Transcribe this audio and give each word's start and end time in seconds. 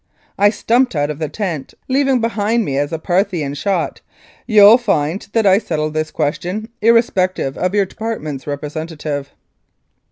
I 0.35 0.49
stumped 0.49 0.95
out 0.95 1.11
of 1.11 1.19
the 1.19 1.29
tent, 1.29 1.75
leaving 1.87 2.19
behind 2.21 2.65
me 2.65 2.75
as 2.75 2.91
a 2.91 2.97
Parthian 2.97 3.53
shot, 3.53 4.01
"You'll 4.47 4.79
find 4.79 5.27
that 5.33 5.45
I 5.45 5.59
shall 5.59 5.67
settle 5.67 5.91
this 5.91 6.09
question, 6.09 6.69
irrespective 6.81 7.55
of 7.55 7.75
your 7.75 7.85
Department's 7.85 8.47
representative." 8.47 9.29